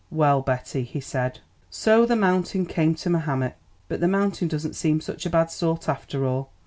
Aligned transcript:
"Well, 0.09 0.41
Betty," 0.41 0.81
he 0.81 0.99
said, 0.99 1.41
"so 1.69 2.07
the 2.07 2.15
mountain 2.15 2.65
came 2.65 2.95
to 2.95 3.09
Mahomet? 3.11 3.55
But 3.87 3.99
the 3.99 4.07
mountain 4.07 4.47
doesn't 4.47 4.73
seem 4.73 4.99
such 4.99 5.27
a 5.27 5.29
bad 5.29 5.51
sort, 5.51 5.87
after 5.87 6.25
all. 6.25 6.51